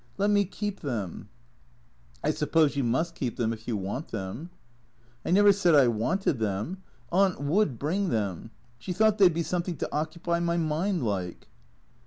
Let 0.17 0.31
me 0.31 0.45
keep 0.45 0.79
them."" 0.79 1.29
I 2.23 2.31
suppose 2.31 2.75
you 2.75 2.83
must 2.83 3.13
keep 3.13 3.37
them 3.37 3.53
if 3.53 3.67
you 3.67 3.77
want 3.77 4.07
them."" 4.07 4.49
I 5.27 5.29
never 5.29 5.53
said 5.53 5.75
I 5.75 5.89
wanted 5.89 6.39
them. 6.39 6.81
Aunt 7.11 7.39
would 7.39 7.77
bring 7.77 8.09
them. 8.09 8.49
She 8.79 8.93
thought 8.93 9.19
they 9.19 9.29
'd 9.29 9.33
be 9.35 9.43
something 9.43 9.77
to 9.77 9.93
occupy 9.95 10.39
my 10.39 10.57
mind, 10.57 11.03
like." 11.03 11.49